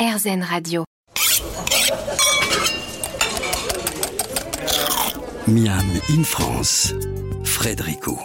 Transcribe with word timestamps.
RZN 0.00 0.42
Radio. 0.42 0.84
Miam 5.46 5.84
in 6.08 6.24
France, 6.24 6.94
Frédérico. 7.44 8.18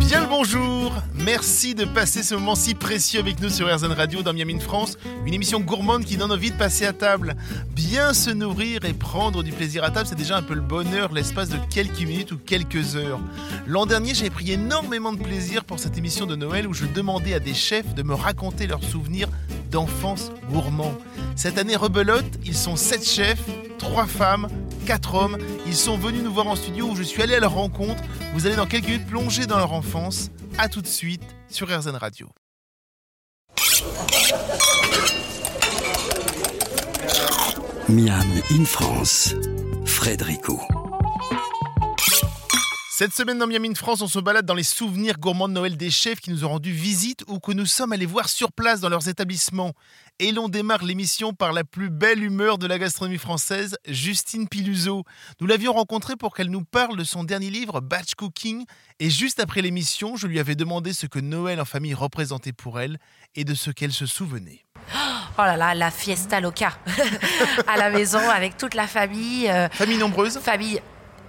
Bien 0.00 0.22
le 0.22 0.26
bonjour 0.28 0.92
Merci 1.24 1.74
de 1.74 1.86
passer 1.86 2.22
ce 2.22 2.34
moment 2.34 2.54
si 2.54 2.74
précieux 2.74 3.18
avec 3.18 3.40
nous 3.40 3.48
sur 3.48 3.74
RZN 3.74 3.92
Radio 3.92 4.22
dans 4.22 4.34
Miami 4.34 4.60
France, 4.60 4.98
une 5.24 5.32
émission 5.32 5.58
gourmande 5.58 6.04
qui 6.04 6.18
donne 6.18 6.30
envie 6.30 6.50
de 6.50 6.56
passer 6.56 6.84
à 6.84 6.92
table. 6.92 7.34
Bien 7.74 8.12
se 8.12 8.28
nourrir 8.28 8.84
et 8.84 8.92
prendre 8.92 9.42
du 9.42 9.50
plaisir 9.50 9.84
à 9.84 9.90
table, 9.90 10.06
c'est 10.06 10.16
déjà 10.16 10.36
un 10.36 10.42
peu 10.42 10.52
le 10.52 10.60
bonheur 10.60 11.14
l'espace 11.14 11.48
de 11.48 11.56
quelques 11.70 12.02
minutes 12.02 12.32
ou 12.32 12.36
quelques 12.36 12.96
heures. 12.96 13.20
L'an 13.66 13.86
dernier, 13.86 14.12
j'ai 14.12 14.28
pris 14.28 14.52
énormément 14.52 15.14
de 15.14 15.22
plaisir 15.22 15.64
pour 15.64 15.78
cette 15.78 15.96
émission 15.96 16.26
de 16.26 16.36
Noël 16.36 16.68
où 16.68 16.74
je 16.74 16.84
demandais 16.84 17.32
à 17.32 17.40
des 17.40 17.54
chefs 17.54 17.94
de 17.94 18.02
me 18.02 18.12
raconter 18.12 18.66
leurs 18.66 18.84
souvenirs 18.84 19.28
d'enfance 19.70 20.30
gourmand. 20.50 20.92
Cette 21.36 21.56
année 21.56 21.76
rebelote, 21.76 22.38
ils 22.44 22.54
sont 22.54 22.76
sept 22.76 23.08
chefs, 23.08 23.48
trois 23.78 24.06
femmes, 24.06 24.48
quatre 24.84 25.14
hommes. 25.14 25.38
Ils 25.66 25.74
sont 25.74 25.96
venus 25.96 26.22
nous 26.22 26.34
voir 26.34 26.48
en 26.48 26.54
studio 26.54 26.90
où 26.90 26.96
je 26.96 27.02
suis 27.02 27.22
allé 27.22 27.34
à 27.34 27.40
leur 27.40 27.54
rencontre. 27.54 28.02
Vous 28.34 28.46
allez 28.46 28.56
dans 28.56 28.66
quelques 28.66 28.88
minutes 28.88 29.06
plonger 29.06 29.46
dans 29.46 29.56
leur 29.56 29.72
enfance. 29.72 30.30
A 30.58 30.68
tout 30.68 30.82
de 30.82 30.86
suite 30.86 31.22
sur 31.48 31.68
RZN 31.68 31.96
Radio. 31.96 32.28
Miam 37.88 38.42
in 38.50 38.64
France, 38.64 39.34
Frédérico. 39.84 40.60
Cette 42.96 43.12
semaine 43.12 43.38
dans 43.38 43.48
Miami 43.48 43.74
France, 43.74 44.02
on 44.02 44.06
se 44.06 44.20
balade 44.20 44.46
dans 44.46 44.54
les 44.54 44.62
souvenirs 44.62 45.18
gourmands 45.18 45.48
de 45.48 45.54
Noël 45.54 45.76
des 45.76 45.90
chefs 45.90 46.20
qui 46.20 46.30
nous 46.30 46.44
ont 46.44 46.50
rendu 46.50 46.70
visite 46.70 47.24
ou 47.26 47.40
que 47.40 47.50
nous 47.50 47.66
sommes 47.66 47.92
allés 47.92 48.06
voir 48.06 48.28
sur 48.28 48.52
place 48.52 48.78
dans 48.78 48.88
leurs 48.88 49.08
établissements. 49.08 49.72
Et 50.20 50.30
l'on 50.30 50.48
démarre 50.48 50.84
l'émission 50.84 51.32
par 51.32 51.52
la 51.52 51.64
plus 51.64 51.90
belle 51.90 52.22
humeur 52.22 52.56
de 52.56 52.68
la 52.68 52.78
gastronomie 52.78 53.18
française, 53.18 53.76
Justine 53.88 54.48
Piluso. 54.48 55.02
Nous 55.40 55.48
l'avions 55.48 55.72
rencontrée 55.72 56.14
pour 56.14 56.36
qu'elle 56.36 56.50
nous 56.50 56.62
parle 56.62 56.96
de 56.96 57.02
son 57.02 57.24
dernier 57.24 57.50
livre, 57.50 57.80
Batch 57.80 58.14
Cooking. 58.14 58.64
Et 59.00 59.10
juste 59.10 59.40
après 59.40 59.60
l'émission, 59.60 60.14
je 60.14 60.28
lui 60.28 60.38
avais 60.38 60.54
demandé 60.54 60.92
ce 60.92 61.06
que 61.06 61.18
Noël 61.18 61.60
en 61.60 61.64
famille 61.64 61.94
représentait 61.94 62.52
pour 62.52 62.78
elle 62.78 63.00
et 63.34 63.42
de 63.42 63.54
ce 63.54 63.72
qu'elle 63.72 63.92
se 63.92 64.06
souvenait. 64.06 64.64
Oh 65.36 65.42
là 65.42 65.56
là, 65.56 65.74
la 65.74 65.90
fiesta 65.90 66.40
loca 66.40 66.78
à 67.66 67.76
la 67.76 67.90
maison 67.90 68.20
avec 68.30 68.56
toute 68.56 68.74
la 68.74 68.86
famille. 68.86 69.50
euh, 69.50 69.68
Famille 69.70 69.98
nombreuse 69.98 70.38
famille 70.38 70.80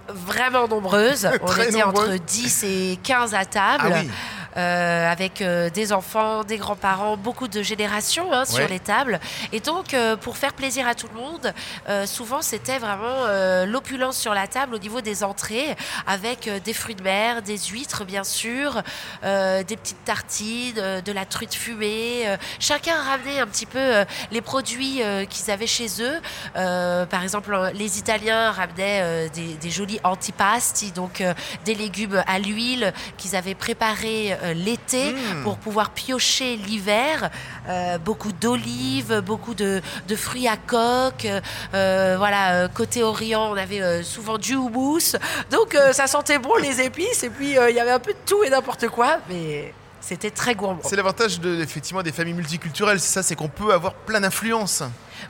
vraiment 0.08 0.68
nombreuse. 0.68 1.28
On 1.42 1.46
Très 1.46 1.68
était 1.68 1.78
nombreux. 1.82 2.08
entre 2.14 2.24
10 2.24 2.64
et 2.64 2.98
15 3.02 3.34
à 3.34 3.44
table. 3.44 3.84
Ah 3.86 3.98
oui. 4.02 4.10
Euh, 4.56 5.10
avec 5.10 5.42
euh, 5.42 5.70
des 5.70 5.92
enfants, 5.92 6.44
des 6.44 6.56
grands-parents, 6.56 7.16
beaucoup 7.16 7.48
de 7.48 7.62
générations 7.62 8.32
hein, 8.32 8.44
sur 8.44 8.56
Ouais. 8.64 8.68
les 8.68 8.80
tables. 8.80 9.20
Et 9.52 9.60
donc, 9.60 9.92
euh, 9.94 10.16
pour 10.16 10.36
faire 10.36 10.54
plaisir 10.54 10.86
à 10.88 10.94
tout 10.94 11.08
le 11.14 11.20
monde, 11.20 11.52
euh, 11.88 12.06
souvent 12.06 12.42
c'était 12.42 12.78
vraiment 12.78 13.24
euh, 13.26 13.66
l'opulence 13.66 14.16
sur 14.18 14.34
la 14.34 14.46
table 14.46 14.74
au 14.74 14.78
niveau 14.78 15.00
des 15.00 15.22
entrées, 15.24 15.76
avec 16.06 16.48
euh, 16.48 16.58
des 16.60 16.72
fruits 16.72 16.94
de 16.94 17.02
mer, 17.02 17.42
des 17.42 17.58
huîtres 17.58 18.04
bien 18.04 18.24
sûr, 18.24 18.82
euh, 19.24 19.62
des 19.62 19.76
petites 19.76 20.04
tartines, 20.04 20.74
euh, 20.78 21.00
de 21.00 21.12
la 21.12 21.24
truite 21.26 21.54
fumée. 21.54 22.24
euh, 22.26 22.36
chacun 22.60 22.94
ramenait 23.02 23.40
un 23.40 23.46
petit 23.46 23.66
peu 23.66 23.78
euh, 23.78 24.04
les 24.30 24.40
produits 24.40 25.02
euh, 25.02 25.24
qu'ils 25.26 25.50
avaient 25.50 25.66
chez 25.66 25.88
eux. 26.00 26.20
Euh, 26.56 27.04
par 27.06 27.22
exemple, 27.22 27.54
les 27.74 27.98
Italiens 27.98 28.50
ramenaient 28.52 29.00
euh, 29.02 29.28
des, 29.28 29.54
des 29.54 29.70
jolis 29.70 30.00
antipasti, 30.04 30.92
donc 30.92 31.20
euh, 31.20 31.34
des 31.64 31.74
légumes 31.74 32.22
à 32.26 32.38
l'huile 32.38 32.92
qu'ils 33.18 33.36
avaient 33.36 33.54
préparés 33.54 34.36
euh, 34.42 34.45
l'été 34.54 35.12
Mm. 35.12 35.42
pour 35.42 35.56
pouvoir 35.58 35.90
piocher 35.90 36.56
l'hiver. 36.56 37.30
Euh, 37.68 37.98
beaucoup 37.98 38.32
d'olives, 38.32 39.20
beaucoup 39.24 39.54
de, 39.54 39.80
de 40.08 40.16
fruits 40.16 40.48
à 40.48 40.56
coque. 40.56 41.26
Euh, 41.74 42.14
voilà, 42.18 42.54
euh, 42.64 42.68
côté 42.68 43.02
Orient, 43.02 43.50
on 43.52 43.56
avait 43.56 43.80
euh, 43.80 44.02
souvent 44.02 44.38
du 44.38 44.54
houmous. 44.54 45.16
Donc 45.50 45.74
euh, 45.74 45.92
ça 45.92 46.06
sentait 46.06 46.38
bon 46.38 46.54
les 46.56 46.80
épices 46.80 47.22
et 47.22 47.30
puis 47.30 47.56
euh, 47.58 47.70
il 47.70 47.76
y 47.76 47.80
avait 47.80 47.90
un 47.90 47.98
peu 47.98 48.12
de 48.12 48.18
tout 48.26 48.42
et 48.44 48.50
n'importe 48.50 48.88
quoi, 48.88 49.18
mais 49.28 49.72
c'était 50.06 50.30
très 50.30 50.54
gourmand. 50.54 50.82
C'est 50.84 50.94
l'avantage 50.94 51.40
de, 51.40 51.60
effectivement 51.60 52.00
des 52.00 52.12
familles 52.12 52.34
multiculturelles, 52.34 53.00
c'est 53.00 53.12
ça, 53.12 53.24
c'est 53.24 53.34
qu'on 53.34 53.48
peut 53.48 53.72
avoir 53.72 53.92
plein 53.92 54.20
d'influences. 54.20 54.84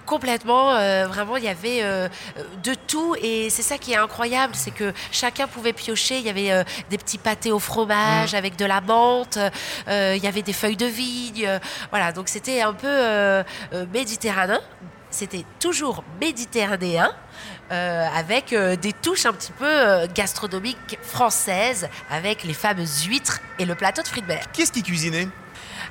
Complètement, 0.05 0.75
euh, 0.75 1.07
vraiment, 1.07 1.39
il 1.39 1.45
y 1.45 1.49
avait 1.49 1.81
euh, 1.83 2.09
de 2.63 2.75
tout 2.75 3.17
et 3.23 3.49
c'est 3.49 3.63
ça 3.63 3.79
qui 3.79 3.93
est 3.93 3.97
incroyable, 3.97 4.55
c'est 4.55 4.73
que 4.73 4.93
chacun 5.11 5.47
pouvait 5.47 5.73
piocher. 5.73 6.19
Il 6.19 6.27
y 6.27 6.29
avait 6.29 6.53
euh, 6.53 6.63
des 6.91 6.99
petits 6.99 7.17
pâtés 7.17 7.53
au 7.53 7.59
fromage 7.59 8.35
avec 8.35 8.57
de 8.57 8.67
la 8.67 8.83
menthe, 8.83 9.39
il 9.89 10.23
y 10.23 10.27
avait 10.27 10.43
des 10.43 10.53
feuilles 10.53 10.77
de 10.77 10.87
vigne, 10.87 11.49
voilà. 11.91 12.13
Donc 12.13 12.29
c'était 12.29 12.61
un 12.61 12.75
peu 12.75 13.45
méditerranéen. 13.93 14.61
C'était 15.17 15.47
toujours 15.61 16.05
méditerranéen. 16.21 17.11
euh, 17.73 18.07
avec 18.15 18.53
euh, 18.53 18.77
des 18.77 18.93
touches 18.93 19.27
un 19.27 19.33
petit 19.33 19.51
peu 19.51 19.65
euh, 19.67 20.07
gastronomiques 20.15 20.99
françaises, 21.03 21.89
avec 22.11 22.45
les 22.45 22.53
fameuses 22.55 23.05
huîtres 23.07 23.41
et 23.59 23.65
le 23.65 23.75
plateau 23.75 24.03
de 24.03 24.09
fruits 24.09 24.23
de 24.23 24.29
mer. 24.29 24.53
Qui 24.53 24.63
est-ce 24.63 24.73
qui 24.73 24.83
cuisinait 24.83 25.27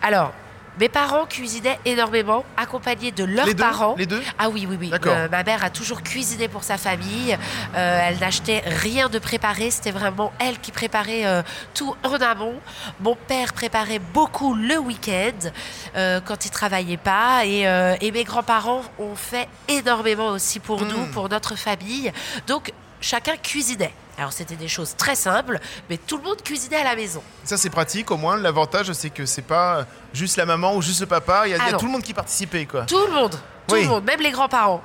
Alors, 0.01 0.31
mes 0.79 0.89
parents 0.89 1.25
cuisinaient 1.25 1.79
énormément, 1.85 2.43
accompagnés 2.57 3.11
de 3.11 3.23
leurs 3.23 3.45
Les 3.45 3.53
deux? 3.53 3.63
parents. 3.63 3.95
Les 3.97 4.05
deux? 4.05 4.21
Ah 4.37 4.49
oui, 4.49 4.67
oui, 4.69 4.77
oui. 4.79 4.91
Euh, 5.05 5.27
ma 5.29 5.43
mère 5.43 5.63
a 5.63 5.69
toujours 5.69 6.01
cuisiné 6.03 6.47
pour 6.47 6.63
sa 6.63 6.77
famille. 6.77 7.37
Euh, 7.75 7.99
elle 8.03 8.19
n'achetait 8.19 8.61
rien 8.65 9.07
de 9.09 9.19
préparé. 9.19 9.71
C'était 9.71 9.91
vraiment 9.91 10.33
elle 10.39 10.59
qui 10.59 10.71
préparait 10.71 11.25
euh, 11.25 11.41
tout 11.73 11.95
en 12.03 12.13
amont. 12.15 12.55
Mon 12.99 13.15
père 13.15 13.53
préparait 13.53 13.99
beaucoup 13.99 14.53
le 14.53 14.77
week-end 14.77 15.49
euh, 15.95 16.19
quand 16.23 16.45
il 16.45 16.51
travaillait 16.51 16.97
pas. 16.97 17.45
Et, 17.45 17.61
et 18.01 18.11
mes 18.11 18.23
grands-parents 18.23 18.81
ont 18.99 19.15
fait 19.15 19.47
énormément 19.67 20.27
aussi 20.29 20.59
pour 20.59 20.81
Mm. 20.83 20.87
nous, 20.89 21.05
pour 21.07 21.29
notre 21.29 21.55
famille. 21.55 22.11
Donc, 22.47 22.73
chacun 23.05 23.37
cuisinait. 23.37 23.93
Alors, 24.17 24.31
c'était 24.33 24.55
des 24.55 24.67
choses 24.69 24.95
très 24.95 25.15
simples, 25.15 25.59
mais 25.89 25.97
tout 25.97 26.17
le 26.17 26.23
monde 26.23 26.41
cuisinait 26.41 26.77
à 26.77 26.83
la 26.85 26.95
maison. 26.95 27.21
Ça 27.43 27.57
c'est 27.57 27.69
pratique 27.69 28.09
au 28.11 28.17
moins. 28.17 28.37
L'avantage 28.37 28.91
c'est 28.93 29.09
que 29.09 29.25
c'est 29.25 29.41
pas 29.41 29.85
juste 30.13 30.37
la 30.37 30.45
maman 30.45 30.75
ou 30.75 30.81
juste 30.81 31.01
le 31.01 31.05
papa. 31.05 31.43
Il 31.45 31.51
y 31.51 31.53
a, 31.53 31.57
il 31.57 31.59
y 31.59 31.61
a 31.63 31.71
Ah 31.73 31.77
tout 31.77 31.85
le 31.85 31.91
monde 31.91 32.01
qui 32.01 32.13
participait 32.13 32.65
quoi. 32.65 32.85
Tout 32.85 33.05
le 33.05 33.13
monde. 33.13 33.35
Tout 33.67 33.75
Oui. 33.75 33.83
le 33.83 33.89
monde, 33.89 34.03
même 34.05 34.21
les 34.21 34.31
grands-parents. 34.31 34.81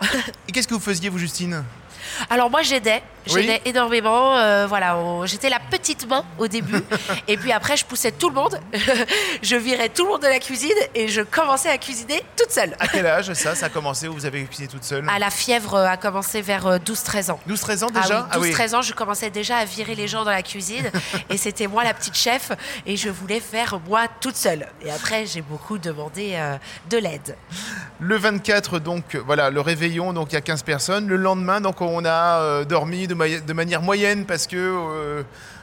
Et 0.48 0.52
qu'est-ce 0.52 0.66
que 0.68 0.74
vous 0.74 0.80
faisiez 0.80 1.08
vous 1.10 1.18
Justine? 1.18 1.64
Alors 2.28 2.50
moi 2.50 2.62
j'aidais, 2.62 3.02
Oui. 3.28 3.42
j'aidais 3.42 3.60
énormément. 3.64 4.36
euh, 4.36 4.66
voilà, 4.66 4.96
on- 4.96 5.26
j'étais 5.26 5.48
la 5.50 5.58
petite 5.60 6.06
main 6.08 6.24
au 6.38 6.48
début, 6.48 6.82
et 7.28 7.36
puis 7.36 7.52
après 7.52 7.76
je 7.76 7.84
poussais 7.84 8.12
tout 8.12 8.28
le 8.28 8.34
monde, 8.34 8.58
je 9.42 9.56
virais 9.56 9.88
tout 9.88 10.04
le 10.04 10.10
monde 10.10 10.22
de 10.22 10.26
la 10.28 10.38
cuisine 10.38 10.70
et 10.94 11.08
je 11.08 11.20
commençais 11.22 11.68
à 11.70 11.78
cuisiner 11.78 12.22
toute 12.36 12.50
seule. 12.50 12.74
À 12.78 12.88
quel 12.88 13.06
âge 13.06 13.32
ça 13.34 13.54
Ça 13.54 13.66
a 13.66 13.68
commencé 13.70 14.08
où 14.08 14.12
vous 14.14 14.26
avez 14.26 14.44
cuisiné 14.44 14.68
toute 14.68 14.84
seule 14.84 15.08
À 15.08 15.18
la 15.18 15.30
fièvre 15.30 15.74
euh, 15.74 15.86
a 15.86 15.96
commencé 15.96 16.40
vers 16.42 16.66
euh, 16.66 16.78
12-13 16.78 17.30
ans. 17.32 17.40
12-13 17.48 17.84
ans 17.84 17.88
Ah 17.94 18.00
déjà 18.02 18.28
oui, 18.38 18.50
12-13 18.52 18.74
ans, 18.76 18.82
je 18.82 18.92
commençais 18.92 19.30
déjà 19.30 19.58
à 19.58 19.64
virer 19.64 19.94
les 19.94 20.08
gens 20.08 20.24
dans 20.24 20.30
la 20.30 20.42
cuisine 20.42 20.90
et 21.28 21.36
c'était 21.36 21.66
moi 21.66 21.84
la 21.84 21.94
petite 21.94 22.16
chef 22.16 22.52
et 22.86 22.96
je 22.96 23.08
voulais 23.08 23.40
faire 23.40 23.78
moi 23.88 24.06
toute 24.20 24.36
seule. 24.36 24.66
Et 24.84 24.90
après, 24.90 25.26
j'ai 25.26 25.42
beaucoup 25.42 25.78
demandé 25.78 26.32
euh, 26.34 26.56
de 26.88 26.98
l'aide. 26.98 27.36
Le 28.02 28.16
24, 28.16 28.78
donc 28.78 29.14
voilà, 29.26 29.50
le 29.50 29.60
réveillon, 29.60 30.14
donc 30.14 30.32
il 30.32 30.34
y 30.34 30.38
a 30.38 30.40
15 30.40 30.62
personnes. 30.62 31.06
Le 31.06 31.16
lendemain, 31.16 31.60
donc 31.60 31.82
on 31.82 32.02
a 32.06 32.40
euh, 32.40 32.64
dormi 32.64 33.06
de 33.06 33.52
manière 33.52 33.82
moyenne 33.82 34.24
parce 34.24 34.46
que 34.46 34.56
euh, 34.56 35.22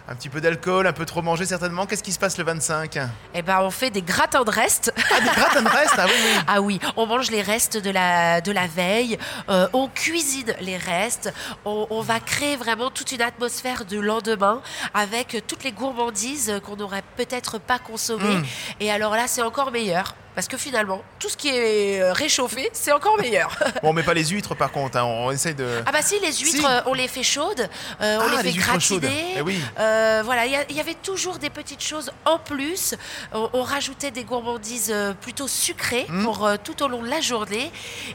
un 0.10 0.16
petit 0.16 0.30
peu 0.30 0.40
d'alcool, 0.40 0.88
un 0.88 0.94
peu 0.94 1.06
trop 1.06 1.22
mangé 1.22 1.46
certainement. 1.46 1.86
Qu'est-ce 1.86 2.04
qui 2.04 2.14
se 2.14 2.20
passe 2.20 2.38
le 2.38 2.44
25 2.46 2.98
Eh 3.34 3.42
ben, 3.42 3.60
on 3.62 3.70
fait 3.70 3.90
des 3.90 4.02
gratins 4.02 4.44
de 4.44 4.50
reste. 4.52 4.94
Ah, 5.12 5.20
des 5.20 5.30
gratins 5.30 5.62
de 5.62 5.68
reste 5.70 5.94
Ah 5.98 6.06
oui, 6.08 6.14
oui. 6.24 6.42
Ah 6.48 6.62
oui, 6.62 6.80
on 6.96 7.06
mange 7.06 7.30
les 7.30 7.42
restes 7.42 7.78
de 7.78 7.90
la, 7.90 8.40
de 8.42 8.52
la 8.52 8.68
veille, 8.68 9.18
euh, 9.50 9.68
on 9.74 9.88
cuisine 9.90 10.54
les 10.62 10.78
restes, 10.78 11.34
on, 11.66 11.88
on 11.90 12.02
va 12.02 12.20
créer 12.22 12.56
vraiment 12.56 12.90
toute 12.90 13.12
une 13.12 13.22
atmosphère 13.22 13.84
de 13.86 14.00
lendemain 14.00 14.62
avec 14.94 15.44
toutes 15.48 15.64
les 15.66 15.72
gourmandises 15.74 16.54
qu'on 16.66 16.78
n'aurait 16.78 17.04
peut-être 17.18 17.60
pas 17.60 17.80
consommées. 17.80 18.38
Mm. 18.38 18.46
Et 18.80 18.92
alors 18.92 19.14
là, 19.16 19.24
c'est 19.28 19.42
encore 19.42 19.72
meilleur. 19.72 20.16
Parce 20.36 20.48
que 20.48 20.56
finalement, 20.58 21.02
tout 21.18 21.30
ce 21.30 21.36
qui 21.36 21.50
est 21.50 22.00
euh, 22.00 22.14
réchauffé, 22.14 22.70
c'est 22.72 22.92
encore 22.92 23.18
meilleur. 23.18 23.50
Bon, 23.82 23.90
on 23.90 23.94
met 23.94 24.04
pas 24.04 24.14
les 24.14 24.24
huîtres 24.26 24.54
par 24.54 24.72
contre, 24.72 24.96
hein, 25.00 25.04
on 25.04 25.32
essaye 25.32 25.56
de. 25.56 25.82
ah 25.84 25.92
bah 25.92 26.04
si, 26.04 26.20
les 26.20 26.28
huîtres, 26.32 26.58
Si. 26.60 26.64
euh, 26.64 26.82
on 26.86 26.94
les 26.94 27.08
fait 27.08 27.24
chaudes, 27.24 27.68
euh, 28.02 28.20
on 28.22 28.22
Ah, 28.22 28.44
les 28.44 28.52
les 28.52 28.52
fait 28.52 28.60
gratiner. 28.60 29.34
Eh 29.38 29.42
oui. 29.42 29.60
Euh, 29.80 29.97
voilà, 30.24 30.46
il 30.46 30.76
y 30.76 30.80
avait 30.80 30.94
toujours 30.96 31.38
des 31.38 31.50
petites 31.50 31.82
choses 31.84 32.12
en 32.26 32.40
plus. 32.40 32.96
On, 33.34 33.50
on 33.54 33.64
rajoutait 33.64 34.12
des 34.12 34.24
gourmandises 34.24 34.92
euh, 34.94 35.14
plutôt 35.14 35.48
sucrées 35.48 36.06
Mm. 36.10 36.24
pour 36.24 36.46
euh, 36.46 36.56
tout 36.64 36.82
au 36.84 36.88
long 36.88 37.02
de 37.02 37.10
la 37.10 37.22
journée 37.22 37.72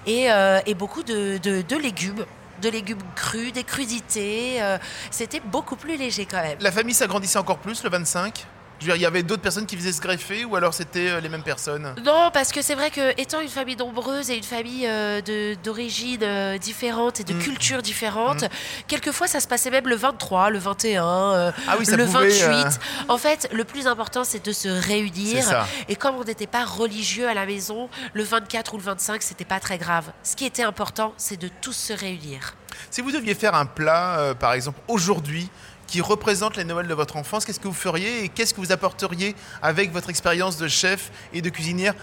et, 0.07 0.31
euh, 0.31 0.61
et 0.67 0.75
beaucoup 0.75 1.03
de, 1.03 1.39
de- 1.39 1.63
de 1.63 1.77
légumes. 1.77 2.25
De 2.61 2.69
légumes 2.69 3.03
crus, 3.17 3.53
des 3.53 3.65
crudités. 3.65 4.63
euh, 4.63 4.79
C'était 5.11 5.41
beaucoup 5.41 5.75
plus 5.77 5.97
léger 5.97 6.27
quand 6.27 6.41
même. 6.43 6.59
La 6.61 6.71
famille 6.71 6.95
s'agrandissait 6.95 7.39
encore 7.39 7.59
plus 7.59 7.83
le 7.83 7.91
25 7.91 8.47
Je 8.83 8.87
veux 8.89 8.93
dire, 8.95 8.97
il 8.97 9.03
y 9.03 9.07
avait 9.07 9.23
d'autres 9.23 9.43
personnes 9.43 9.65
qui 9.67 9.77
faisaient 9.77 9.93
se 9.93 10.01
greffer 10.01 10.45
ou 10.45 10.57
alors 10.57 10.75
c'était 10.75 11.09
euh, 11.09 11.21
les 11.21 11.29
mêmes 11.29 11.45
personnes? 11.45 11.95
Non, 12.05 12.31
parce 12.33 12.51
que 12.51 12.63
c'est 12.63 12.75
vrai 12.75 12.91
que 12.91 13.19
étant 13.21 13.41
une 13.41 13.49
famille 13.49 13.77
nombreuse 13.77 14.29
et 14.29 14.37
une 14.37 14.43
famille 14.43 14.87
euh, 14.89 15.21
d'origines 15.63 16.23
euh, 16.25 16.59
différentes 16.59 17.21
et 17.21 17.25
de 17.25 17.33
Mm. 17.33 17.39
cultures 17.39 17.83
différentes, 17.83 18.45
quelquefois 18.89 19.29
ça 19.29 19.39
se 19.39 19.47
passait 19.47 19.71
même 19.71 19.87
le 19.87 19.95
23, 19.95 20.51
le 20.51 20.59
21, 20.59 21.05
euh, 21.07 21.53
Ah 21.69 21.77
oui, 21.79 21.87
le 21.87 22.05
pouvait, 22.07 22.29
28. 22.29 22.43
euh, 22.43 22.71
En 23.09 23.19
fait, 23.19 23.49
le 23.53 23.63
plus 23.65 23.87
important 23.87 24.25
c'est 24.25 24.45
de 24.45 24.53
se 24.53 24.69
réunir. 24.69 25.65
Et 25.89 25.95
comme 25.95 26.17
on 26.17 26.25
n'était 26.25 26.49
pas 26.49 26.65
religieux 26.65 27.29
à 27.29 27.35
la 27.35 27.47
maison, 27.47 27.89
le 28.15 28.25
24 28.25 28.75
ou 28.75 28.79
le 28.79 28.83
25, 28.83 29.23
c'était 29.23 29.45
pas 29.45 29.61
très 29.61 29.79
grave. 29.79 30.11
Ce 30.25 30.35
qui 30.35 30.45
était 30.45 30.65
important, 30.65 31.15
c'est 31.17 31.37
de 31.41 31.49
tous 31.61 31.73
se 31.77 31.93
réunir. 31.93 32.55
Si 32.91 33.01
vous 33.01 33.13
deviez 33.13 33.35
faire 33.35 33.55
un 33.55 33.67
plat, 33.67 34.35
par 34.41 34.55
exemple, 34.55 34.81
aujourd'hui, 34.89 35.49
qui 35.93 36.01
représente 36.01 36.57
les 36.57 36.65
Noëls 36.65 36.89
de 36.89 36.95
votre 36.95 37.19
enfance, 37.19 37.45
qu'est-ce 37.45 37.61
que 37.61 37.69
vous 37.69 37.75
feriez 37.75 38.25
et 38.25 38.31
qu'est-ce 38.31 38.55
que 38.55 38.63
vous 38.63 38.73
apporteriez 38.73 39.37
avec 39.61 39.93
votre 39.93 40.09
expérience 40.09 40.57
de 40.57 40.67
chef 40.67 41.11
et 41.35 41.43
de 41.43 41.51
cuisinière 41.51 41.95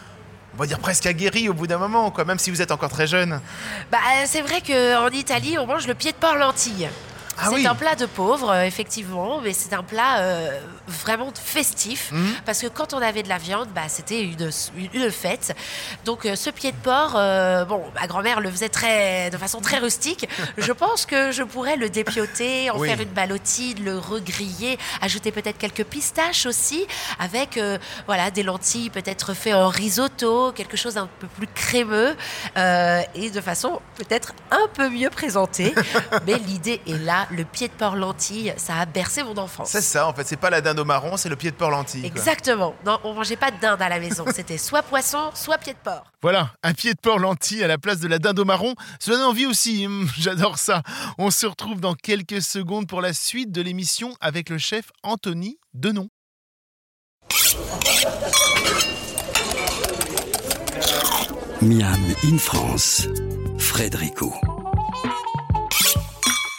on 0.53 0.57
va 0.57 0.67
dire 0.67 0.79
presque 0.79 1.05
aguerri 1.05 1.49
au 1.49 1.53
bout 1.53 1.67
d'un 1.67 1.77
moment, 1.77 2.09
quoi, 2.11 2.25
même 2.25 2.39
si 2.39 2.51
vous 2.51 2.61
êtes 2.61 2.71
encore 2.71 2.89
très 2.89 3.07
jeune? 3.07 3.39
Bah, 3.91 3.99
c'est 4.25 4.41
vrai 4.41 4.61
qu'en 4.61 5.09
Italie, 5.09 5.57
on 5.59 5.67
mange 5.67 5.87
le 5.87 5.93
pied 5.93 6.11
de 6.11 6.17
porc 6.17 6.35
lentille. 6.35 6.89
Ah 7.41 7.45
c'est 7.49 7.55
oui. 7.55 7.67
un 7.67 7.75
plat 7.75 7.95
de 7.95 8.05
pauvre, 8.05 8.49
euh, 8.51 8.63
effectivement, 8.63 9.39
mais 9.41 9.53
c'est 9.53 9.73
un 9.73 9.83
plat 9.83 10.19
euh, 10.19 10.59
vraiment 10.87 11.31
festif. 11.33 12.11
Mhm. 12.11 12.33
Parce 12.45 12.59
que 12.61 12.67
quand 12.67 12.93
on 12.93 13.01
avait 13.01 13.23
de 13.23 13.29
la 13.29 13.37
viande, 13.37 13.69
bah, 13.73 13.83
c'était 13.87 14.21
une, 14.21 14.49
une, 14.93 15.11
fête. 15.11 15.55
Donc 16.05 16.25
euh, 16.25 16.35
ce 16.35 16.49
pied 16.49 16.71
de 16.71 16.77
porc, 16.77 17.13
bon, 17.67 17.83
ma 17.95 18.07
grand-mère 18.07 18.41
le 18.41 18.51
faisait 18.51 18.69
très, 18.69 19.29
de 19.29 19.37
façon 19.37 19.61
très 19.61 19.77
rustique. 19.77 20.27
je 20.57 20.71
pense 20.71 21.05
que 21.05 21.31
je 21.31 21.43
pourrais 21.43 21.77
le 21.77 21.89
dépioter, 21.89 22.69
en 22.71 22.77
Oui. 22.79 22.89
faire 22.89 22.99
une 22.99 23.09
ballotine, 23.09 23.83
le 23.83 23.97
regriller, 23.97 24.77
ajouter 25.01 25.31
peut-être 25.31 25.57
quelques 25.57 25.85
pistaches 25.85 26.45
aussi, 26.45 26.85
avec 27.19 27.59
voilà, 28.05 28.31
des 28.31 28.43
lentilles 28.43 28.89
peut-être 28.89 29.33
fait 29.33 29.53
en 29.53 29.67
risotto, 29.67 30.51
quelque 30.51 30.77
chose 30.77 30.95
d'un 30.95 31.07
peu 31.19 31.27
plus 31.27 31.47
crémeux 31.47 32.15
et 32.55 33.29
de 33.29 33.41
façon 33.41 33.81
peut-être 33.95 34.33
un 34.51 34.67
peu 34.73 34.89
mieux 34.89 35.09
présentée. 35.09 35.73
Mais 36.27 36.37
l'idée 36.37 36.81
est 36.87 36.97
là, 37.03 37.27
le 37.31 37.45
pied 37.45 37.67
de 37.67 37.73
porc 37.73 37.95
lentille, 37.95 38.53
ça 38.57 38.75
a 38.77 38.85
bercé 38.85 39.23
mon 39.23 39.37
enfance. 39.37 39.69
C'est 39.69 39.81
ça, 39.81 40.07
en 40.07 40.13
fait, 40.13 40.25
c'est 40.27 40.37
pas 40.37 40.49
la 40.49 40.61
dinde 40.61 40.79
au 40.79 40.85
marron, 40.85 41.17
c'est 41.17 41.29
le 41.29 41.35
pied 41.35 41.51
de 41.51 41.55
porc 41.55 41.71
lentille. 41.71 42.01
quoi. 42.01 42.09
Exactement. 42.09 42.75
Non, 42.85 42.99
on 43.03 43.13
mangeait 43.13 43.35
pas 43.35 43.51
de 43.51 43.59
dinde 43.59 43.81
à 43.81 43.89
la 43.89 43.99
maison. 43.99 44.25
C'était 44.33 44.57
soit 44.57 44.81
poisson, 44.81 45.31
soit 45.33 45.57
pied 45.57 45.73
de 45.73 45.79
porc. 45.83 46.03
Voilà, 46.21 46.51
un 46.63 46.73
pied 46.73 46.93
de 46.93 46.99
porc 46.99 47.19
lentille 47.19 47.63
à 47.63 47.67
la 47.67 47.77
place 47.77 47.99
de 47.99 48.07
la 48.07 48.19
dinde 48.19 48.39
au 48.39 48.45
marron. 48.45 48.75
Ça 48.99 49.11
donne 49.11 49.23
envie 49.23 49.45
aussi, 49.45 49.85
hum, 49.85 50.09
j'adore 50.17 50.57
ça. 50.57 50.81
On 51.17 51.31
se 51.31 51.45
retrouve 51.45 51.79
dans 51.79 51.93
quelques 51.95 52.41
secondes 52.41 52.87
pour 52.87 53.01
la 53.01 53.13
suite 53.13 53.51
de 53.51 53.61
l'émission 53.61 54.15
avec 54.21 54.49
le 54.49 54.57
chef 54.57 54.85
Anthony 55.03 55.57
Denon. 55.73 56.09
Miam 61.61 61.99
in 62.23 62.37
France, 62.37 63.07
Frédérico. 63.57 64.33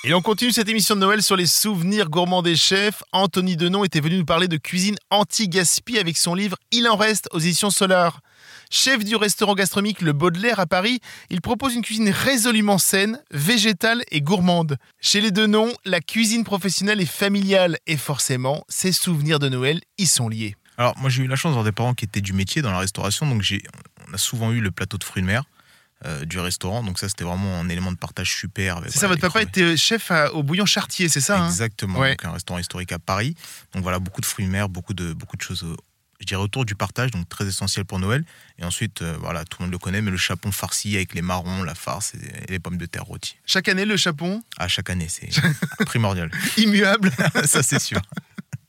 Et 0.02 0.14
on 0.14 0.22
continue 0.22 0.50
cette 0.50 0.70
émission 0.70 0.94
de 0.94 1.00
Noël 1.00 1.22
sur 1.22 1.36
les 1.36 1.46
souvenirs 1.46 2.08
gourmands 2.08 2.40
des 2.40 2.56
chefs. 2.56 3.02
Anthony 3.12 3.58
Denon 3.58 3.84
était 3.84 4.00
venu 4.00 4.16
nous 4.16 4.24
parler 4.24 4.48
de 4.48 4.56
cuisine 4.56 4.96
anti-gaspi 5.10 5.98
avec 5.98 6.16
son 6.16 6.34
livre 6.34 6.56
Il 6.72 6.88
en 6.88 6.96
reste 6.96 7.28
aux 7.32 7.38
éditions 7.38 7.68
Solar. 7.68 8.22
Chef 8.70 9.04
du 9.04 9.14
restaurant 9.14 9.54
gastronomique 9.54 10.00
Le 10.00 10.14
Baudelaire 10.14 10.58
à 10.58 10.64
Paris, 10.64 11.00
il 11.28 11.42
propose 11.42 11.74
une 11.74 11.82
cuisine 11.82 12.08
résolument 12.08 12.78
saine, 12.78 13.22
végétale 13.30 14.02
et 14.10 14.22
gourmande. 14.22 14.78
Chez 15.02 15.20
les 15.20 15.32
Denon, 15.32 15.70
la 15.84 16.00
cuisine 16.00 16.44
professionnelle 16.44 17.02
est 17.02 17.04
familiale 17.04 17.76
et 17.86 17.98
forcément, 17.98 18.64
ses 18.70 18.92
souvenirs 18.92 19.38
de 19.38 19.50
Noël 19.50 19.82
y 19.98 20.06
sont 20.06 20.30
liés. 20.30 20.56
Alors, 20.78 20.96
moi, 20.96 21.10
j'ai 21.10 21.24
eu 21.24 21.26
la 21.26 21.36
chance 21.36 21.50
d'avoir 21.50 21.64
des 21.66 21.72
parents 21.72 21.92
qui 21.92 22.06
étaient 22.06 22.22
du 22.22 22.32
métier 22.32 22.62
dans 22.62 22.70
la 22.70 22.78
restauration, 22.78 23.26
donc 23.26 23.44
on 24.08 24.14
a 24.14 24.18
souvent 24.18 24.50
eu 24.50 24.62
le 24.62 24.70
plateau 24.70 24.96
de 24.96 25.04
fruits 25.04 25.20
de 25.20 25.26
mer 25.26 25.44
euh, 26.06 26.24
du 26.24 26.38
restaurant, 26.38 26.82
donc 26.82 26.98
ça, 26.98 27.08
c'était 27.08 27.24
vraiment 27.24 27.58
un 27.60 27.68
élément 27.68 27.92
de 27.92 27.96
partage 27.98 28.30
super. 28.34 28.80
C'est 28.88 28.98
ça, 29.00 29.08
votre 29.08 29.20
papa 29.20 29.42
était 29.42 29.76
chef 29.76 30.10
à- 30.10 30.32
au 30.32 30.42
Bouillon 30.42 30.66
Chartier, 30.66 31.08
c'est 31.08 31.20
ça 31.20 31.40
hein? 31.42 31.46
Exactement, 31.48 31.98
Ouais. 31.98 32.10
donc 32.10 32.24
un 32.24 32.32
restaurant 32.32 32.58
historique 32.58 32.92
à 32.92 32.98
Paris. 32.98 33.34
Donc 33.74 33.82
voilà, 33.82 33.98
beaucoup 33.98 34.20
de 34.20 34.26
fruits 34.26 34.46
de 34.46 34.50
mer, 34.50 34.68
beaucoup 34.68 34.94
de, 34.94 35.12
beaucoup 35.12 35.36
de 35.36 35.42
choses, 35.42 35.62
euh, 35.64 35.76
je 36.20 36.26
dirais, 36.26 36.40
autour 36.42 36.64
du 36.64 36.74
partage, 36.74 37.10
donc 37.10 37.28
très 37.28 37.46
essentiel 37.46 37.84
pour 37.84 37.98
Noël. 37.98 38.24
Et 38.58 38.64
ensuite, 38.64 39.02
euh, 39.02 39.16
voilà, 39.20 39.44
tout 39.44 39.58
le 39.60 39.64
monde 39.66 39.72
le 39.72 39.78
connaît, 39.78 40.00
mais 40.02 40.10
le 40.10 40.16
chapon 40.18 40.52
farci 40.52 40.94
avec 40.96 41.14
les 41.14 41.22
marrons, 41.22 41.62
la 41.62 41.74
farce 41.74 42.14
et, 42.14 42.18
et 42.48 42.52
les 42.52 42.58
pommes 42.58 42.76
de 42.78 42.86
terre 42.86 43.04
rôties. 43.04 43.36
Chaque 43.46 43.68
année, 43.68 43.84
le 43.84 43.96
chapon, 43.96 44.42
À 44.58 44.68
chaque 44.68 44.88
année, 44.90 45.08
c'est 45.08 45.28
primordial. 45.86 46.30
immuable. 46.56 47.10
ça, 47.44 47.62
c'est 47.62 47.78
sûr. 47.78 48.00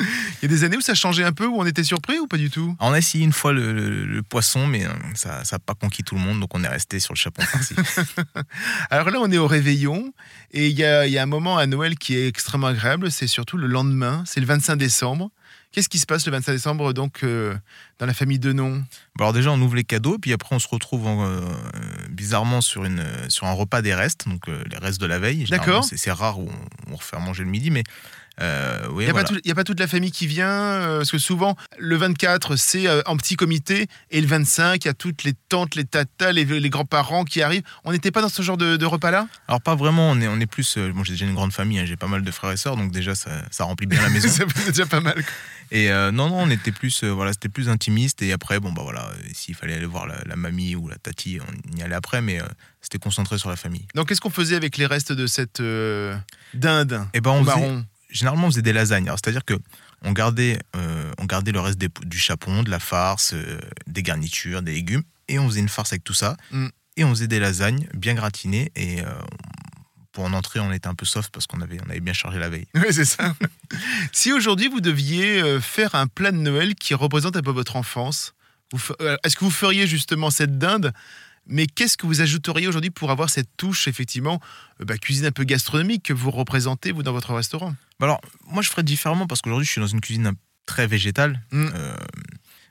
Il 0.42 0.44
y 0.44 0.45
a 0.45 0.48
des 0.48 0.63
années 0.63 0.77
où 0.77 0.81
ça 0.81 0.94
changeait 0.95 1.24
un 1.24 1.31
peu, 1.33 1.45
où 1.45 1.59
on 1.59 1.65
était 1.65 1.83
surpris 1.83 2.19
ou 2.19 2.27
pas 2.27 2.38
du 2.38 2.50
tout? 2.50 2.75
On 2.80 2.94
a 2.94 2.98
essayé 2.98 3.24
une 3.24 3.33
fois 3.33 3.53
le, 3.53 3.74
le- 3.74 4.06
le 4.06 4.24
poisson, 4.24 4.68
mais 4.68 4.86
euh, 4.86 4.89
ça 5.15 5.42
n'a 5.51 5.59
pas 5.59 5.74
conquis 5.75 6.03
tout 6.03 6.15
le 6.15 6.21
monde, 6.21 6.39
donc 6.39 6.53
on 6.56 6.63
est 6.63 6.68
resté 6.68 7.00
sur 7.00 7.13
le 7.13 7.18
chapon 7.18 7.42
farci. 7.44 7.75
Alors 8.89 9.09
là, 9.12 9.19
on 9.21 9.31
est 9.31 9.38
au 9.38 9.48
réveillon 9.48 10.13
et 10.51 10.68
il 10.68 10.77
y 10.77 10.83
a, 10.83 11.06
il 11.07 11.13
y 11.13 11.18
a 11.18 11.24
un 11.24 11.27
moment 11.27 11.57
à 11.57 11.65
Noël 11.68 11.95
qui 11.98 12.15
est 12.18 12.27
extrêmement 12.27 12.68
agréable. 12.68 13.12
C'est 13.12 13.27
surtout 13.27 13.57
le 13.57 13.68
lendemain, 13.68 14.24
c'est 14.25 14.39
le 14.39 14.45
25 14.45 14.75
décembre. 14.75 15.31
Qu'est-ce 15.71 15.88
qui 15.88 16.00
se 16.00 16.06
passe 16.06 16.25
le 16.25 16.33
25 16.33 16.51
décembre 16.51 16.92
donc 16.92 17.24
euh, 17.24 17.56
dans 18.00 18.06
la 18.06 18.13
famille 18.13 18.39
Denon 18.39 18.83
Bon, 19.15 19.24
alors 19.24 19.31
déjà, 19.33 19.51
on 19.51 19.62
ouvre 19.62 19.75
les 19.75 19.86
cadeaux, 19.86 20.18
puis 20.18 20.33
après, 20.33 20.53
on 20.53 20.59
se 20.59 20.68
retrouve 20.68 21.07
en, 21.07 21.25
euh, 21.25 21.39
bizarrement 22.09 22.59
sur, 22.59 22.83
une, 22.83 23.06
sur 23.30 23.48
un 23.48 23.53
repas 23.53 23.81
des 23.81 23.94
restes, 23.95 24.27
donc 24.27 24.50
euh, 24.50 24.62
les 24.69 24.77
restes 24.77 25.00
de 25.00 25.06
la 25.06 25.18
veille. 25.18 25.45
D'accord. 25.45 25.86
C'est 25.86 25.95
c'est 25.98 26.12
rare 26.12 26.39
où 26.39 26.50
on, 26.88 26.92
on 26.94 26.95
refait 26.98 27.15
à 27.15 27.19
manger 27.19 27.44
le 27.45 27.50
midi, 27.50 27.71
mais 27.71 27.83
euh, 28.39 28.87
oui, 28.91 29.03
Il 29.03 29.05
n'y 29.05 29.09
a, 29.09 29.13
voilà. 29.13 29.27
pas 29.55 29.61
a 29.61 29.63
toute 29.63 29.79
la 29.79 29.87
famille 29.87 30.11
qui 30.11 30.25
vient 30.25 30.49
euh, 30.49 30.97
Parce 30.99 31.11
que 31.11 31.17
souvent, 31.17 31.55
le 31.77 31.95
24, 31.95 32.55
c'est 32.55 32.87
euh, 32.87 33.01
en 33.05 33.17
petit 33.17 33.35
comité 33.35 33.87
et 34.09 34.21
le 34.21 34.27
25, 34.27 34.83
il 34.83 34.87
y 34.87 34.89
a 34.89 34.93
toutes 34.93 35.23
les 35.23 35.33
tantes, 35.49 35.75
les 35.75 35.83
tatas, 35.83 36.31
les, 36.31 36.45
les 36.45 36.69
grands-parents 36.69 37.23
qui 37.23 37.41
arrivent. 37.41 37.63
On 37.83 37.91
n'était 37.91 38.11
pas 38.11 38.21
dans 38.21 38.29
ce 38.29 38.41
genre 38.41 38.57
de, 38.57 38.77
de 38.77 38.85
repas-là? 38.85 39.27
Alors, 39.47 39.61
pas 39.61 39.75
vraiment, 39.75 40.09
on 40.09 40.19
est, 40.21 40.27
on 40.27 40.39
est 40.39 40.45
plus. 40.47 40.77
euh, 40.77 40.91
bon, 40.93 41.03
j'ai 41.03 41.13
déjà 41.13 41.25
une 41.25 41.35
grande 41.35 41.53
famille, 41.53 41.79
hein, 41.79 41.85
j'ai 41.85 41.97
pas 41.97 42.07
mal 42.07 42.23
de 42.23 42.31
frères 42.31 42.51
et 42.51 42.57
sœurs, 42.57 42.77
donc 42.77 42.91
déjà, 42.91 43.15
ça, 43.15 43.29
ça 43.51 43.65
remplit 43.65 43.85
bien 43.85 44.01
la 44.01 44.09
maison. 44.11 44.29
C'est 44.29 44.67
déjà 44.69 44.85
pas 44.85 45.01
mal. 45.01 45.23
Et 45.73 45.89
non, 45.89 46.29
non, 46.29 46.39
on 46.41 46.49
était 46.49 46.71
plus, 46.73 47.03
voilà, 47.05 47.31
c'était 47.31 47.47
plus 47.47 47.69
intimiste. 47.69 48.21
Et 48.21 48.33
après, 48.33 48.59
bon, 48.59 48.73
bah 48.73 48.81
voilà, 48.83 49.09
s'il 49.33 49.55
fallait 49.55 49.75
aller 49.75 49.85
voir 49.85 50.05
la, 50.05 50.15
la 50.25 50.35
mamie 50.35 50.75
ou 50.75 50.89
la 50.89 50.97
tati, 50.97 51.39
on 51.73 51.77
y 51.77 51.81
allait 51.81 51.95
après, 51.95 52.21
mais 52.21 52.41
c'était 52.81 52.97
concentré 52.99 53.37
sur 53.37 53.49
la 53.49 53.55
famille. 53.55 53.85
Donc, 53.95 54.09
qu'est-ce 54.09 54.19
qu'on 54.19 54.29
faisait 54.29 54.57
avec 54.57 54.75
les 54.77 54.85
restes 54.85 55.13
de 55.13 55.27
cette 55.27 55.61
dinde 56.53 57.05
Et 57.13 57.21
ben, 57.21 57.31
on 57.31 57.45
faisait, 57.45 57.83
généralement, 58.11 58.47
on 58.47 58.51
faisait 58.51 58.61
des 58.61 58.73
lasagnes. 58.73 59.05
C'est-à-dire 59.11 59.45
que 59.45 59.55
on 60.03 60.11
gardait, 60.11 60.59
euh, 60.75 61.11
on 61.17 61.25
gardait 61.25 61.51
le 61.51 61.59
reste 61.59 61.77
des- 61.77 61.89
du 62.05 62.17
chapon, 62.19 62.63
de 62.63 62.69
la 62.69 62.79
farce, 62.79 63.33
euh, 63.33 63.59
des 63.87 64.03
garnitures, 64.03 64.61
des 64.61 64.73
légumes, 64.73 65.03
et 65.27 65.39
on 65.39 65.47
faisait 65.47 65.59
une 65.59 65.69
farce 65.69 65.93
avec 65.93 66.03
tout 66.03 66.13
ça. 66.13 66.37
Mm. 66.51 66.67
Et 66.97 67.03
on 67.03 67.09
faisait 67.11 67.27
des 67.27 67.39
lasagnes 67.39 67.87
bien 67.93 68.13
gratinées. 68.13 68.71
Et 68.75 69.01
euh, 69.01 69.05
pour 70.11 70.25
en 70.25 70.33
entrer, 70.33 70.59
on 70.59 70.71
était 70.73 70.87
un 70.87 70.93
peu 70.95 71.05
soft 71.05 71.31
parce 71.31 71.47
qu'on 71.47 71.61
avait, 71.61 71.77
on 71.85 71.89
avait 71.89 72.01
bien 72.01 72.13
chargé 72.13 72.37
la 72.39 72.49
veille. 72.49 72.67
Oui, 72.75 72.87
c'est 72.91 73.05
ça. 73.05 73.33
si 74.11 74.33
aujourd'hui 74.33 74.67
vous 74.67 74.81
deviez 74.81 75.59
faire 75.61 75.95
un 75.95 76.07
plat 76.07 76.31
de 76.31 76.37
Noël 76.37 76.75
qui 76.75 76.93
représente 76.93 77.37
un 77.37 77.41
peu 77.41 77.51
votre 77.51 77.75
enfance, 77.77 78.33
est-ce 79.23 79.35
que 79.35 79.45
vous 79.45 79.51
feriez 79.51 79.87
justement 79.87 80.29
cette 80.29 80.57
dinde 80.57 80.93
mais 81.48 81.67
qu'est-ce 81.67 81.98
que 81.98 82.05
vous 82.05 82.21
ajouteriez 82.21 82.67
aujourd'hui 82.67 82.91
pour 82.91 83.12
avoir 83.12 83.29
cette 83.29 83.50
touche, 83.57 83.88
effectivement, 83.88 84.39
euh, 84.79 84.86
bah, 84.86 84.98
cuisine 84.98 85.25
un 85.25 85.31
peu 85.31 85.43
gastronomique 85.43 86.03
que 86.03 86.13
vous 86.13 86.31
représentez, 86.31 86.91
vous, 86.91 87.03
dans 87.03 87.13
votre 87.13 87.33
restaurant? 87.33 87.75
Bah 88.00 88.05
alors, 88.05 88.21
moi, 88.48 88.62
je 88.62 88.69
ferais 88.69 88.83
différemment 88.83 89.27
parce 89.27 89.41
qu'aujourd'hui, 89.41 89.65
je 89.65 89.71
suis 89.71 89.81
dans 89.81 89.88
une 89.88 90.01
cuisine 90.01 90.31
très 90.65 90.88
végétale. 90.88 91.41
Mm. 91.51 91.69
Euh, 91.74 91.95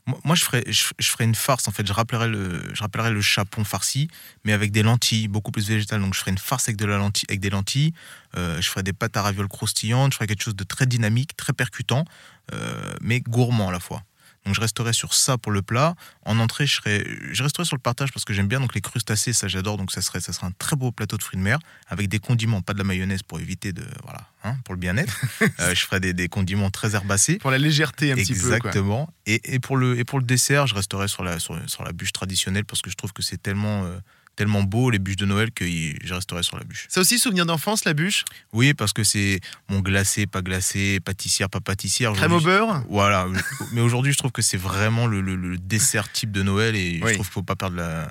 moi, 0.06 0.18
moi, 0.24 0.34
je 0.34 0.44
ferais, 0.44 0.64
je, 0.66 0.84
je 0.98 1.08
ferais 1.08 1.24
une 1.24 1.34
farce. 1.34 1.68
En 1.68 1.72
fait, 1.72 1.86
je 1.86 1.92
rappellerais 1.92 2.28
le, 2.28 2.62
je 2.74 2.80
rappellerais 2.80 3.10
le 3.10 3.20
chapon 3.20 3.64
farci, 3.64 4.08
mais 4.44 4.52
avec 4.52 4.70
des 4.72 4.82
lentilles, 4.82 5.28
beaucoup 5.28 5.50
plus 5.50 5.68
végétales. 5.68 6.00
Donc, 6.00 6.14
je 6.14 6.20
ferais 6.20 6.30
une 6.30 6.38
farce 6.38 6.68
avec, 6.68 6.76
de 6.76 6.86
la 6.86 6.96
lentille, 6.96 7.26
avec 7.28 7.40
des 7.40 7.50
lentilles. 7.50 7.92
Euh, 8.36 8.60
je 8.60 8.68
ferais 8.68 8.82
des 8.82 8.92
pâtes 8.92 9.16
à 9.16 9.22
ravioles 9.22 9.48
croustillantes. 9.48 10.12
Je 10.12 10.16
ferais 10.16 10.26
quelque 10.26 10.42
chose 10.42 10.56
de 10.56 10.64
très 10.64 10.86
dynamique, 10.86 11.36
très 11.36 11.52
percutant, 11.52 12.04
euh, 12.52 12.94
mais 13.00 13.20
gourmand 13.20 13.68
à 13.68 13.72
la 13.72 13.80
fois. 13.80 14.02
Donc, 14.46 14.54
je 14.54 14.60
resterai 14.60 14.92
sur 14.92 15.14
ça 15.14 15.36
pour 15.38 15.52
le 15.52 15.62
plat. 15.62 15.94
En 16.24 16.38
entrée, 16.38 16.66
je, 16.66 16.76
serais, 16.76 17.04
je 17.32 17.42
resterai 17.42 17.64
sur 17.64 17.76
le 17.76 17.80
partage 17.80 18.10
parce 18.12 18.24
que 18.24 18.32
j'aime 18.32 18.48
bien. 18.48 18.60
Donc, 18.60 18.74
les 18.74 18.80
crustacés, 18.80 19.32
ça, 19.32 19.48
j'adore. 19.48 19.76
Donc, 19.76 19.92
ça 19.92 20.00
serait, 20.00 20.20
ça 20.20 20.32
serait 20.32 20.46
un 20.46 20.52
très 20.52 20.76
beau 20.76 20.92
plateau 20.92 21.16
de 21.16 21.22
fruits 21.22 21.38
de 21.38 21.44
mer 21.44 21.58
avec 21.88 22.08
des 22.08 22.18
condiments, 22.18 22.62
pas 22.62 22.72
de 22.72 22.78
la 22.78 22.84
mayonnaise 22.84 23.22
pour 23.22 23.38
éviter 23.38 23.72
de. 23.72 23.84
Voilà, 24.04 24.26
hein, 24.44 24.56
pour 24.64 24.74
le 24.74 24.80
bien-être. 24.80 25.20
Euh, 25.58 25.74
je 25.74 25.80
ferai 25.80 26.00
des, 26.00 26.14
des 26.14 26.28
condiments 26.28 26.70
très 26.70 26.94
herbacés. 26.94 27.36
Pour 27.36 27.50
la 27.50 27.58
légèreté, 27.58 28.12
un 28.12 28.14
petit 28.14 28.32
peu. 28.32 28.54
Exactement. 28.54 29.12
Et, 29.26 29.54
et 29.54 29.58
pour 29.58 29.76
le, 29.76 29.98
et 29.98 30.04
pour 30.04 30.18
le 30.18 30.24
dessert, 30.24 30.66
je 30.66 30.74
resterai 30.74 31.08
sur 31.08 31.22
la, 31.22 31.38
sur, 31.38 31.58
sur 31.68 31.82
la 31.84 31.92
bûche 31.92 32.12
traditionnelle 32.12 32.64
parce 32.64 32.80
que 32.80 32.90
je 32.90 32.96
trouve 32.96 33.12
que 33.12 33.22
c'est 33.22 33.42
tellement, 33.42 33.84
euh, 33.84 33.98
tellement 34.40 34.62
beau, 34.62 34.88
les 34.88 34.98
bûches 34.98 35.16
de 35.16 35.26
Noël, 35.26 35.50
que 35.50 35.66
je 35.66 36.14
resterai 36.14 36.42
sur 36.42 36.56
la 36.56 36.64
bûche. 36.64 36.86
C'est 36.88 36.98
aussi 36.98 37.18
souvenir 37.18 37.44
d'enfance, 37.44 37.84
la 37.84 37.92
bûche? 37.92 38.24
Oui, 38.54 38.72
parce 38.72 38.94
que 38.94 39.04
c'est 39.04 39.38
mon 39.68 39.80
glacé, 39.80 40.26
pas 40.26 40.40
glacé, 40.40 40.98
pâtissière, 40.98 41.50
pas 41.50 41.60
pâtissière. 41.60 42.14
Crème 42.14 42.32
au 42.32 42.40
beurre? 42.40 42.82
Voilà. 42.88 43.26
Mais 43.74 43.82
aujourd'hui, 43.82 44.12
je 44.14 44.18
trouve 44.18 44.32
que 44.32 44.40
c'est 44.40 44.56
vraiment 44.56 45.06
le, 45.06 45.20
le- 45.20 45.36
le 45.36 45.58
dessert 45.58 46.10
type 46.10 46.32
de 46.32 46.42
Noël 46.42 46.74
et 46.74 47.00
Oui. 47.02 47.08
je 47.10 47.14
trouve 47.16 47.26
qu'il 47.26 47.34
faut 47.34 47.42
pas 47.42 47.54
perdre 47.56 47.76
la, 47.76 48.10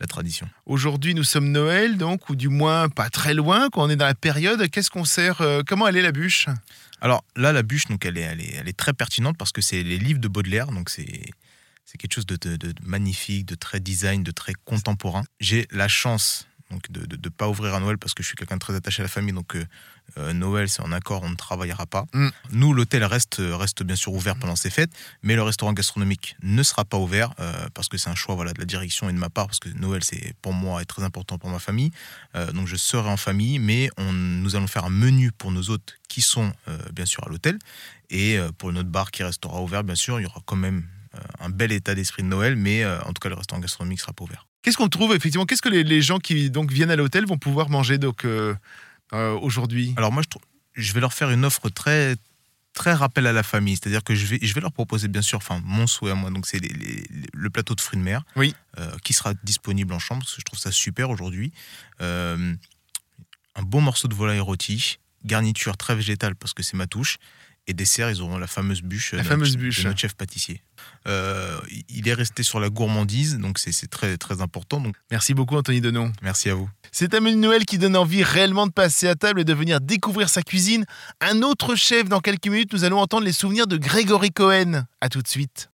la 0.00 0.06
tradition. 0.06 0.46
Aujourd'hui, 0.66 1.14
nous 1.14 1.24
sommes 1.24 1.50
Noël, 1.50 1.96
donc, 1.96 2.28
ou 2.28 2.36
du 2.36 2.48
moins 2.50 2.90
pas 2.90 3.08
très 3.08 3.32
loin, 3.32 3.70
quand 3.72 3.82
on 3.82 3.88
est 3.88 3.96
dans 3.96 4.04
la 4.04 4.14
période. 4.14 4.68
Qu'est-ce 4.68 4.90
qu'on 4.90 5.06
sert 5.06 5.40
euh, 5.40 5.62
Comment 5.66 5.88
elle 5.88 5.96
est 5.96 6.02
la 6.02 6.12
bûche? 6.12 6.44
Alors 7.00 7.24
là, 7.36 7.52
la 7.54 7.62
bûche, 7.62 7.86
donc, 7.86 8.04
elle, 8.04 8.18
est, 8.18 8.20
elle, 8.20 8.40
est, 8.42 8.54
elle 8.60 8.68
est 8.68 8.76
très 8.76 8.92
pertinente 8.92 9.38
parce 9.38 9.52
que 9.52 9.62
c'est 9.62 9.82
les 9.82 9.96
livres 9.96 10.20
de 10.20 10.28
Baudelaire, 10.28 10.66
donc 10.66 10.90
c'est 10.90 11.30
c'est 11.90 11.98
quelque 11.98 12.14
chose 12.14 12.26
de, 12.26 12.36
de- 12.36 12.56
de 12.56 12.72
magnifique, 12.84 13.46
de 13.46 13.56
très 13.56 13.80
design, 13.80 14.22
de 14.22 14.30
très 14.30 14.52
contemporain. 14.64 15.24
J'ai 15.40 15.66
la 15.72 15.88
chance 15.88 16.46
donc 16.70 16.88
de 16.92 17.00
ne 17.16 17.28
pas 17.30 17.48
ouvrir 17.48 17.74
à 17.74 17.80
Noël 17.80 17.98
parce 17.98 18.14
que 18.14 18.22
je 18.22 18.28
suis 18.28 18.36
quelqu'un 18.36 18.54
de 18.54 18.60
très 18.60 18.76
attaché 18.76 19.02
à 19.02 19.04
la 19.04 19.08
famille, 19.08 19.34
donc 19.34 19.56
euh, 19.56 19.64
euh, 20.18 20.32
Noël 20.32 20.68
c'est 20.68 20.82
en 20.82 20.92
accord, 20.92 21.24
on 21.24 21.28
ne 21.30 21.34
travaillera 21.34 21.84
pas. 21.84 22.06
Mm. 22.14 22.28
Nous, 22.52 22.72
l'hôtel 22.72 23.02
reste, 23.02 23.38
reste 23.40 23.82
bien 23.82 23.96
sûr 23.96 24.12
ouvert 24.12 24.36
pendant 24.36 24.54
ces 24.54 24.70
fêtes, 24.70 24.92
mais 25.24 25.34
le 25.34 25.42
restaurant 25.42 25.72
gastronomique 25.72 26.36
ne 26.44 26.62
sera 26.62 26.84
pas 26.84 26.96
ouvert 26.96 27.34
euh, 27.40 27.68
parce 27.74 27.88
que 27.88 27.98
c'est 27.98 28.08
un 28.08 28.14
choix 28.14 28.36
voilà, 28.36 28.52
de 28.52 28.60
la 28.60 28.66
direction 28.66 29.10
et 29.10 29.12
de 29.12 29.18
ma 29.18 29.30
part, 29.30 29.46
parce 29.48 29.58
que 29.58 29.68
Noël 29.70 30.04
c'est 30.04 30.32
pour 30.42 30.52
moi 30.52 30.80
est 30.80 30.84
très 30.84 31.02
important 31.02 31.38
pour 31.38 31.50
ma 31.50 31.58
famille. 31.58 31.90
Euh, 32.36 32.52
donc 32.52 32.68
je 32.68 32.76
serai 32.76 33.08
en 33.08 33.16
famille, 33.16 33.58
mais 33.58 33.90
on, 33.96 34.12
nous 34.12 34.54
allons 34.54 34.68
faire 34.68 34.84
un 34.84 34.90
menu 34.90 35.32
pour 35.32 35.50
nos 35.50 35.70
hôtes 35.70 35.98
qui 36.08 36.22
sont 36.22 36.52
bien 36.92 37.04
sûr 37.06 37.26
à 37.26 37.30
l'hôtel. 37.30 37.58
Et 38.10 38.38
pour 38.58 38.72
notre 38.72 38.88
bar 38.90 39.10
qui 39.10 39.24
restera 39.24 39.60
ouvert, 39.60 39.82
bien 39.84 39.94
sûr, 39.96 40.20
il 40.20 40.22
y 40.24 40.26
aura 40.26 40.40
quand 40.44 40.56
même 40.56 40.84
un 41.40 41.48
bel 41.50 41.72
état 41.72 41.94
d'esprit 41.94 42.22
de 42.22 42.28
Noël, 42.28 42.56
mais 42.56 42.84
euh, 42.84 43.00
en 43.02 43.12
tout 43.12 43.20
cas 43.20 43.28
le 43.28 43.34
restaurant 43.34 43.60
gastronomique 43.60 44.00
sera 44.00 44.12
pas 44.12 44.24
ouvert. 44.24 44.46
Qu'est-ce 44.62 44.76
qu'on 44.76 44.88
trouve 44.88 45.14
effectivement? 45.14 45.46
Qu'est-ce 45.46 45.62
que 45.62 45.68
les, 45.68 45.84
les 45.84 46.02
gens 46.02 46.18
qui 46.18 46.50
donc 46.50 46.70
viennent 46.70 46.90
à 46.90 46.96
l'hôtel 46.96 47.26
vont 47.26 47.38
pouvoir 47.38 47.70
manger 47.70 47.98
donc 47.98 48.24
euh, 48.24 48.54
euh, 49.12 49.32
aujourd'hui? 49.32 49.94
Alors 49.96 50.12
moi, 50.12 50.22
je, 50.74 50.92
vais 50.92 51.00
leur 51.00 51.12
faire 51.12 51.30
une 51.30 51.44
offre 51.44 51.68
très 51.70 52.16
très 52.72 52.92
rappel 52.92 53.26
à 53.26 53.32
la 53.32 53.42
famille, 53.42 53.74
c'est-à-dire 53.76 54.04
que 54.04 54.14
je 54.14 54.26
vais, 54.26 54.38
je 54.40 54.54
vais 54.54 54.60
leur 54.60 54.72
proposer 54.72 55.08
bien 55.08 55.22
sûr, 55.22 55.38
enfin 55.38 55.60
mon 55.64 55.88
souhait 55.88 56.12
à 56.12 56.14
moi, 56.14 56.30
donc 56.30 56.46
c'est 56.46 56.60
le 56.60 57.50
plateau 57.50 57.74
de 57.74 57.80
fruits 57.80 57.98
de 57.98 58.04
mer, 58.04 58.22
Oui. 58.36 58.54
euh, 58.78 58.92
qui 59.02 59.12
sera 59.12 59.34
disponible 59.42 59.92
en 59.92 59.98
chambre, 59.98 60.22
parce 60.22 60.34
que 60.34 60.40
je 60.40 60.44
trouve 60.44 60.58
ça 60.58 60.70
super 60.70 61.10
aujourd'hui. 61.10 61.52
Euh, 62.00 62.54
un 63.56 63.62
bon 63.62 63.80
morceau 63.80 64.06
de 64.06 64.14
volaille 64.14 64.38
rôti, 64.38 64.98
garniture 65.24 65.76
très 65.76 65.96
végétale 65.96 66.36
parce 66.36 66.54
que 66.54 66.62
c'est 66.62 66.76
ma 66.76 66.86
touche, 66.86 67.18
et 67.70 67.74
dessert, 67.74 68.10
ils 68.10 68.20
auront 68.20 68.36
la 68.38 68.46
fameuse 68.46 68.82
bûche, 68.82 69.12
La 69.12 69.18
de 69.18 69.22
notre- 69.22 69.30
fameuse 69.30 69.52
de 69.56 69.60
bûche. 69.60 69.84
notre 69.84 69.98
chef 69.98 70.14
pâtissier. 70.14 70.62
Euh, 71.08 71.58
il 71.88 72.08
est 72.08 72.14
resté 72.14 72.42
sur 72.42 72.60
la 72.60 72.68
gourmandise, 72.68 73.38
donc 73.38 73.58
c'est 73.58 73.72
c'est 73.72 73.86
très 73.86 74.16
très 74.18 74.40
important. 74.42 74.80
Donc 74.80 74.96
Merci 75.10 75.32
beaucoup 75.34 75.56
Anthony 75.56 75.80
Denon. 75.80 76.12
merci 76.22 76.50
à 76.50 76.54
vous. 76.54 76.68
C'est 76.92 77.14
un 77.14 77.20
menu 77.20 77.36
de 77.36 77.40
Noël 77.40 77.64
qui 77.64 77.78
donne 77.78 77.96
envie 77.96 78.22
réellement 78.24 78.66
de 78.66 78.72
passer 78.72 79.08
à 79.08 79.14
table 79.14 79.40
et 79.40 79.44
de 79.44 79.54
venir 79.54 79.80
découvrir 79.80 80.28
sa 80.28 80.42
cuisine. 80.42 80.84
Un 81.20 81.42
autre 81.42 81.74
chef 81.76 82.08
dans 82.08 82.20
quelques 82.20 82.48
minutes, 82.48 82.72
nous 82.72 82.84
allons 82.84 82.98
entendre 82.98 83.24
les 83.24 83.32
souvenirs 83.32 83.66
de 83.66 83.76
Grégory 83.76 84.30
Cohen. 84.30 84.84
À 85.00 85.08
tout 85.08 85.22
de 85.22 85.28
suite. 85.28 85.70